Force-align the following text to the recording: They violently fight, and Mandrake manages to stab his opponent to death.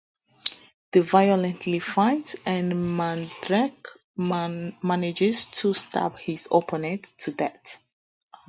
They 0.93 1.01
violently 1.01 1.77
fight, 1.77 2.33
and 2.43 2.97
Mandrake 2.97 3.85
manages 4.17 5.45
to 5.45 5.75
stab 5.75 6.17
his 6.17 6.47
opponent 6.51 7.13
to 7.19 7.31
death. 7.33 7.83